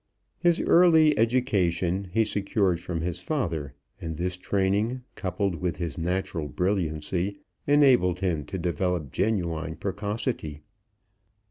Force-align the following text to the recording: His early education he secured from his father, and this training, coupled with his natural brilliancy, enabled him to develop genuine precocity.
His 0.39 0.59
early 0.61 1.15
education 1.15 2.09
he 2.11 2.25
secured 2.25 2.79
from 2.79 3.01
his 3.01 3.19
father, 3.19 3.75
and 4.01 4.17
this 4.17 4.35
training, 4.35 5.03
coupled 5.13 5.57
with 5.57 5.77
his 5.77 5.95
natural 5.95 6.47
brilliancy, 6.47 7.37
enabled 7.67 8.19
him 8.19 8.43
to 8.45 8.57
develop 8.57 9.11
genuine 9.11 9.75
precocity. 9.75 10.63